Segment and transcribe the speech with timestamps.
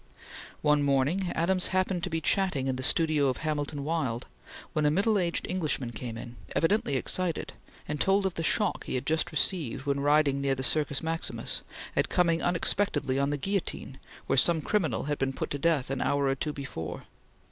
[0.63, 4.25] One morning, Adams happened to be chatting in the studio of Hamilton Wilde,
[4.73, 7.53] when a middle aged Englishman came in, evidently excited,
[7.87, 11.61] and told of the shock he had just received, when riding near the Circus Maximus,
[11.95, 16.01] at coming unexpectedly on the guillotine, where some criminal had been put to death an
[16.01, 17.03] hour or two before.